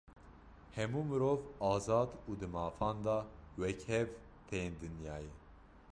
Hemû 0.77 1.01
mirov, 1.09 1.39
azad 1.73 2.09
û 2.29 2.31
di 2.39 2.47
mafan 2.55 2.97
de 3.05 3.17
wekhev 3.61 4.07
tên 4.49 4.71
dinyayê 4.81 5.33